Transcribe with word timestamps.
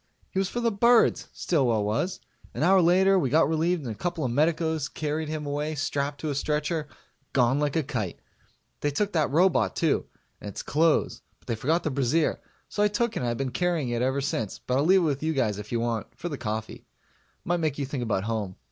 He 0.31 0.39
was 0.39 0.49
for 0.49 0.61
the 0.61 0.71
birds, 0.71 1.27
Stillwell 1.31 1.83
was. 1.83 2.19
An 2.55 2.63
hour 2.63 2.81
later 2.81 3.19
we 3.19 3.29
got 3.29 3.47
relieved 3.47 3.83
and 3.85 3.91
a 3.91 3.95
couple 3.95 4.25
of 4.25 4.31
medicos 4.31 4.89
carried 4.89 5.29
him 5.29 5.45
away 5.45 5.75
strapped 5.75 6.19
to 6.21 6.31
a 6.31 6.33
stretcher 6.33 6.87
gone 7.33 7.59
like 7.59 7.75
a 7.75 7.83
kite. 7.83 8.19
They 8.79 8.89
took 8.89 9.13
the 9.13 9.27
robot 9.27 9.75
too, 9.75 10.07
and 10.39 10.49
its 10.49 10.63
clothes, 10.63 11.21
but 11.39 11.47
they 11.47 11.55
forgot 11.55 11.83
the 11.83 11.91
brassiere, 11.91 12.41
so 12.67 12.81
I 12.81 12.87
took 12.87 13.15
it 13.15 13.19
and 13.19 13.29
I 13.29 13.35
been 13.35 13.51
carrying 13.51 13.89
it 13.89 14.01
ever 14.01 14.21
since, 14.21 14.57
but 14.57 14.77
I'll 14.79 14.85
leave 14.85 15.01
it 15.01 15.03
with 15.03 15.21
you 15.21 15.33
guys 15.33 15.59
if 15.59 15.71
you 15.71 15.79
want 15.79 16.17
for 16.17 16.29
the 16.29 16.35
coffee. 16.39 16.87
Might 17.45 17.57
make 17.57 17.77
you 17.77 17.85
think 17.85 18.01
about 18.01 18.23
home. 18.23 18.55